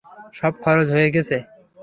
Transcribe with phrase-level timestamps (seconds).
[0.33, 1.37] সব খরচ হয়ে গেছে।